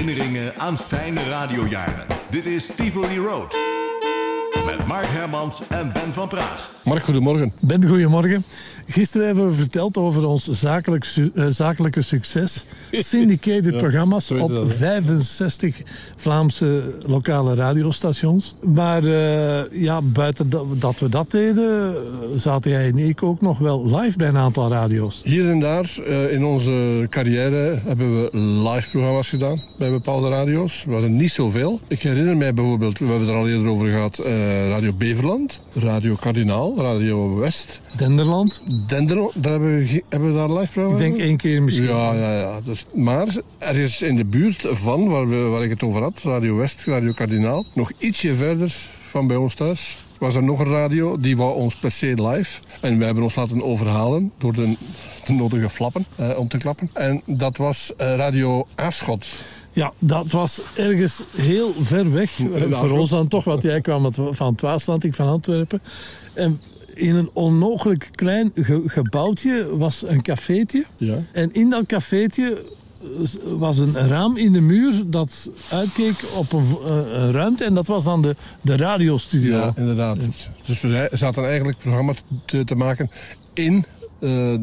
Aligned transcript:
Herinneringen 0.00 0.58
aan 0.58 0.78
fijne 0.78 1.28
radiojaren. 1.28 2.06
Dit 2.30 2.46
is 2.46 2.66
Tivoli 2.66 3.18
Road. 3.18 3.69
Met 4.70 4.86
Mark 4.86 5.06
Hermans 5.06 5.60
en 5.68 5.90
Ben 5.92 6.12
van 6.12 6.28
Praag. 6.28 6.70
Mark, 6.84 7.02
goedemorgen. 7.02 7.52
Ben, 7.60 7.88
goedemorgen. 7.88 8.44
Gisteren 8.88 9.26
hebben 9.26 9.48
we 9.48 9.54
verteld 9.54 9.96
over 9.96 10.24
ons 10.26 10.48
zakelijk 10.48 11.04
su- 11.04 11.30
eh, 11.34 11.46
zakelijke 11.50 12.02
succes. 12.02 12.64
Syndicated 12.92 13.76
programma's 13.76 14.30
op 14.30 14.48
dat, 14.54 14.68
hè? 14.68 14.74
65 14.74 15.76
Vlaamse 16.16 16.82
lokale 17.06 17.54
radiostations. 17.54 18.56
Maar 18.62 19.04
eh, 19.04 19.82
ja, 19.82 20.00
buiten 20.02 20.50
dat, 20.50 20.64
dat 20.80 20.98
we 20.98 21.08
dat 21.08 21.30
deden, 21.30 21.94
zaten 22.36 22.70
jij 22.70 22.86
en 22.86 22.98
ik 22.98 23.22
ook 23.22 23.40
nog 23.40 23.58
wel 23.58 23.96
live 23.96 24.16
bij 24.16 24.28
een 24.28 24.36
aantal 24.36 24.70
radio's. 24.70 25.20
Hier 25.24 25.48
en 25.48 25.60
daar 25.60 25.90
eh, 26.06 26.32
in 26.32 26.44
onze 26.44 27.06
carrière 27.10 27.78
hebben 27.86 28.22
we 28.22 28.38
live 28.70 28.90
programma's 28.90 29.28
gedaan 29.28 29.60
bij 29.78 29.90
bepaalde 29.90 30.28
radio's. 30.28 30.84
We 30.84 30.92
hadden 30.92 31.16
niet 31.16 31.32
zoveel. 31.32 31.80
Ik 31.88 32.00
herinner 32.00 32.36
mij 32.36 32.54
bijvoorbeeld, 32.54 32.98
we 32.98 33.04
hebben 33.06 33.26
het 33.26 33.34
er 33.34 33.40
al 33.40 33.48
eerder 33.48 33.68
over 33.68 33.88
gehad, 33.88 34.18
eh, 34.18 34.59
Radio 34.68 34.92
Beverland, 34.92 35.60
Radio 35.74 36.14
Kardinaal, 36.14 36.76
Radio 36.76 37.34
West, 37.34 37.80
Denderland, 37.96 38.62
Dendero. 38.86 39.30
Daar 39.34 39.52
hebben, 39.52 39.78
we, 39.78 40.04
hebben 40.08 40.28
we 40.28 40.34
daar 40.34 40.52
live 40.52 40.80
ik 40.80 40.98
denk 40.98 41.16
één 41.16 41.36
keer 41.36 41.62
misschien. 41.62 41.86
Ja, 41.86 42.14
ja, 42.14 42.38
ja. 42.38 42.60
Dus, 42.64 42.86
maar 42.94 43.26
er 43.58 43.76
is 43.76 44.02
in 44.02 44.16
de 44.16 44.24
buurt 44.24 44.66
van 44.70 45.08
waar, 45.08 45.28
we, 45.28 45.36
waar 45.36 45.62
ik 45.62 45.70
het 45.70 45.82
over 45.82 46.02
had, 46.02 46.20
Radio 46.22 46.56
West, 46.56 46.84
Radio 46.84 47.12
Kardinaal, 47.12 47.64
nog 47.72 47.92
ietsje 47.98 48.34
verder 48.34 48.76
van 49.10 49.26
bij 49.26 49.36
ons 49.36 49.54
thuis, 49.54 49.96
was 50.18 50.34
er 50.34 50.42
nog 50.42 50.58
een 50.58 50.70
radio, 50.70 51.20
die 51.20 51.36
wou 51.36 51.54
ons 51.54 51.74
per 51.74 51.90
se 51.90 52.22
live. 52.22 52.60
En 52.80 52.96
wij 52.96 53.06
hebben 53.06 53.24
ons 53.24 53.34
laten 53.34 53.62
overhalen 53.62 54.32
door 54.38 54.54
de, 54.54 54.74
de 55.26 55.32
nodige 55.32 55.70
flappen 55.70 56.04
eh, 56.16 56.38
om 56.38 56.48
te 56.48 56.58
klappen. 56.58 56.90
En 56.92 57.22
dat 57.26 57.56
was 57.56 57.94
eh, 57.96 58.16
Radio 58.16 58.66
Aarschot. 58.74 59.26
Ja, 59.72 59.92
dat 59.98 60.30
was 60.30 60.60
ergens 60.76 61.20
heel 61.36 61.72
ver 61.82 62.12
weg. 62.12 62.38
in 62.38 62.48
Voor 62.50 62.74
Aarschot. 62.76 62.98
ons 62.98 63.10
dan 63.10 63.28
toch, 63.28 63.44
want 63.44 63.62
jij 63.62 63.80
kwam 63.80 64.12
van 64.30 64.52
het 64.52 64.60
Waasland, 64.60 65.04
ik 65.04 65.14
van 65.14 65.28
Antwerpen. 65.28 65.80
En 66.34 66.60
in 66.94 67.14
een 67.14 67.30
onmogelijk 67.32 68.08
klein 68.14 68.50
ge- 68.54 68.82
gebouwtje 68.86 69.76
was 69.76 70.04
een 70.06 70.22
cafeetje. 70.22 70.84
Ja. 70.96 71.16
En 71.32 71.54
in 71.54 71.70
dat 71.70 71.86
cafeetje 71.86 72.64
was 73.58 73.78
een 73.78 73.94
raam 74.08 74.36
in 74.36 74.52
de 74.52 74.60
muur 74.60 75.02
dat 75.06 75.50
uitkeek 75.70 76.14
op 76.36 76.52
een, 76.52 76.66
eh, 76.86 76.96
een 76.96 77.32
ruimte. 77.32 77.64
En 77.64 77.74
dat 77.74 77.86
was 77.86 78.04
dan 78.04 78.22
de, 78.22 78.36
de 78.62 78.76
radiostudio. 78.76 79.56
Ja, 79.56 79.72
inderdaad. 79.76 80.28
Dus 80.66 80.80
we 80.80 81.08
zaten 81.12 81.44
eigenlijk 81.44 81.74
het 81.74 81.82
programma 81.84 82.14
te, 82.44 82.64
te 82.64 82.74
maken 82.74 83.10
in 83.54 83.74
eh, 83.74 83.99
de 84.20 84.58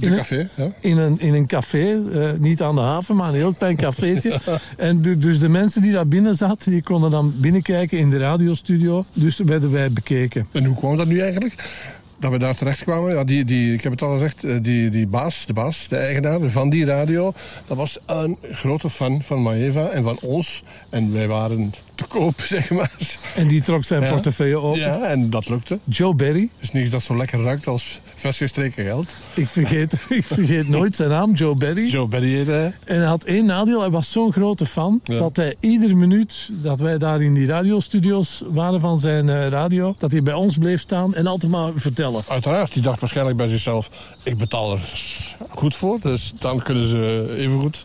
In 0.00 0.10
een- 0.12 0.16
café. 0.16 0.48
Ja. 0.54 0.68
In 0.80 0.98
een, 0.98 1.20
in 1.20 1.34
een 1.34 1.46
café, 1.46 2.02
eh, 2.12 2.30
niet 2.38 2.62
aan 2.62 2.74
de 2.74 2.80
haven, 2.80 3.16
maar 3.16 3.28
een 3.28 3.34
heel 3.34 3.52
klein 3.54 3.76
cafeetje. 3.76 4.40
En 4.76 5.02
du- 5.02 5.18
dus 5.18 5.38
de 5.38 5.48
mensen 5.48 5.82
die 5.82 5.92
daar 5.92 6.06
binnen 6.06 6.36
zaten, 6.36 6.70
die 6.72 6.82
konden 6.82 7.10
dan 7.10 7.32
binnenkijken 7.36 7.98
in 7.98 8.10
de 8.10 8.18
radiostudio. 8.18 9.04
Dus 9.12 9.38
werden 9.38 9.72
wij 9.72 9.92
bekeken. 9.92 10.46
En 10.52 10.64
hoe 10.64 10.76
kwam 10.76 10.96
dat 10.96 11.06
nu 11.06 11.20
eigenlijk? 11.20 11.54
Dat 12.18 12.30
we 12.32 12.38
daar 12.38 12.56
terecht 12.56 12.82
kwamen. 12.82 13.14
Ja, 13.14 13.24
die, 13.24 13.44
die, 13.44 13.74
ik 13.74 13.82
heb 13.82 13.92
het 13.92 14.02
al 14.02 14.12
gezegd, 14.12 14.44
eh, 14.44 14.54
die, 14.60 14.88
die 14.90 15.06
baas, 15.06 15.46
de 15.46 15.52
baas, 15.52 15.88
de 15.88 15.96
eigenaar 15.96 16.40
van 16.50 16.70
die 16.70 16.84
radio, 16.84 17.32
dat 17.66 17.76
was 17.76 17.98
een 18.06 18.36
grote 18.52 18.90
fan 18.90 19.22
van 19.22 19.42
Maeva 19.42 19.88
en 19.88 20.02
van 20.02 20.18
ons. 20.22 20.62
En 20.90 21.12
wij 21.12 21.28
waren 21.28 21.72
te 21.96 22.04
koop, 22.04 22.40
zeg 22.56 22.70
maar. 22.70 22.90
En 23.36 23.48
die 23.48 23.62
trok 23.62 23.84
zijn 23.84 24.02
Ja. 24.02 24.10
portefeuille 24.12 24.56
open. 24.56 24.80
Ja, 24.80 25.00
en 25.02 25.30
dat 25.30 25.48
lukte. 25.48 25.78
Joe 25.84 26.14
Berry, 26.14 26.48
Dus 26.60 26.72
niks 26.72 26.90
dat 26.90 27.02
zo 27.02 27.16
lekker 27.16 27.42
ruikt 27.42 27.66
als 27.66 28.00
vers 28.14 28.36
gestreken 28.36 28.84
geld. 28.84 29.14
ik 29.34 29.48
vergeet, 29.48 29.92
ik 30.08 30.26
vergeet 30.26 30.68
nooit 30.68 30.96
zijn 30.96 31.08
naam, 31.10 31.34
Joe 31.34 31.54
Berry. 31.54 31.86
Joe 31.88 32.06
Berry 32.08 32.34
heette 32.34 32.50
hij. 32.50 32.72
En 32.84 32.96
hij 32.96 33.06
had 33.06 33.24
één 33.24 33.46
nadeel, 33.46 33.80
hij 33.80 33.90
was 33.90 34.12
zo'n 34.12 34.32
grote 34.32 34.66
fan 34.66 35.00
Ja. 35.04 35.18
dat 35.18 35.36
hij 35.36 35.54
iedere 35.60 35.94
minuut 35.94 36.48
dat 36.50 36.78
wij 36.78 36.98
daar 36.98 37.22
in 37.22 37.34
die 37.34 37.46
radiostudio's 37.46 38.42
waren 38.48 38.80
van 38.80 38.98
zijn 38.98 39.28
eh, 39.28 39.48
radio, 39.48 39.94
dat 39.98 40.10
hij 40.12 40.22
bij 40.22 40.34
ons 40.34 40.56
bleef 40.58 40.80
staan 40.80 41.14
en 41.14 41.26
altijd 41.26 41.52
maar 41.52 41.72
vertellen. 41.76 42.22
Uiteraard, 42.28 42.72
die 42.72 42.82
dacht 42.82 43.00
waarschijnlijk 43.00 43.36
bij 43.36 43.48
zichzelf, 43.48 43.90
ik 44.22 44.36
betaal 44.38 44.72
er 44.72 44.80
goed 45.48 45.76
voor. 45.76 45.98
Dus 46.02 46.32
dan 46.38 46.62
kunnen 46.62 46.86
ze 46.88 47.34
even 47.38 47.58
goed, 47.60 47.84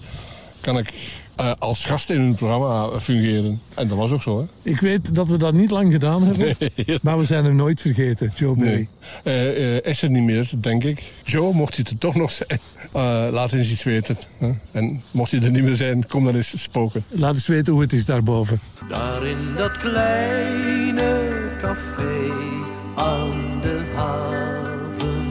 kan 0.62 0.78
ik 0.78 0.94
eh, 1.36 1.52
als 1.60 1.86
gast 1.86 2.10
in 2.10 2.20
hun 2.20 2.36
programma 2.36 3.00
fungeren. 3.00 3.62
En 3.76 3.88
dat 3.88 3.98
was 3.98 4.12
ook 4.12 4.22
zo, 4.22 4.40
hè? 4.40 4.70
Ik 4.72 4.80
weet 4.80 5.16
dat 5.16 5.28
we 5.28 5.38
dat 5.38 5.54
niet 5.54 5.72
lang 5.72 5.92
gedaan 5.92 6.24
hebben, 6.24 6.56
maar 7.02 7.18
we 7.18 7.26
zijn 7.26 7.44
hem 7.46 7.56
nooit 7.56 7.82
vergeten, 7.82 8.34
Joe 8.36 8.56
Berry. 8.56 8.72
Nee. 8.74 8.88
Eh, 9.24 9.76
eh, 9.78 9.86
is 9.86 10.02
er 10.02 10.10
niet 10.10 10.24
meer, 10.24 10.50
denk 10.58 10.84
ik. 10.84 11.04
Joe, 11.24 11.54
mocht 11.54 11.76
hij 11.76 11.86
er 11.90 11.98
toch 11.98 12.16
nog 12.16 12.32
zijn, 12.32 12.60
eh, 12.92 13.28
laat 13.32 13.54
eens 13.54 13.72
iets 13.72 13.84
weten. 13.84 14.18
hè. 14.38 14.52
En 14.72 15.02
mocht 15.12 15.32
hij 15.32 15.42
er 15.42 15.52
niet 15.52 15.64
meer 15.64 15.76
zijn, 15.76 16.08
kom 16.08 16.26
dan 16.26 16.36
eens 16.36 16.62
spoken. 16.62 17.04
Laat 17.10 17.36
eens 17.36 17.48
weten 17.48 17.74
hoe 17.74 17.82
het 17.82 17.94
is 17.94 18.06
daarboven. 18.06 18.60
Daar 18.90 19.26
in 19.26 19.56
dat 19.58 19.78
kleine 19.78 21.30
café 21.62 22.30
aan 22.96 23.60
de 23.62 23.80
haven. 23.96 25.30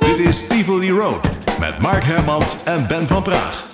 Dit 0.00 0.18
is 0.26 0.46
Tivoli 0.48 0.90
Road. 0.90 1.33
Met 1.58 1.78
Mark 1.78 2.02
Hermans 2.02 2.54
en 2.64 2.86
Ben 2.86 3.06
van 3.06 3.22
Praag. 3.22 3.72